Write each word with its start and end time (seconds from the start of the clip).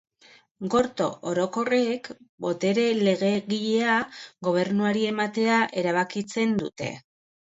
Gorte 0.73 1.07
Orokorrek, 1.31 2.09
botere 2.45 2.85
legegilea 3.01 3.97
Gobernuari 4.49 5.05
ematea 5.13 5.59
erabakitzen 5.83 6.57
dute. 6.63 6.89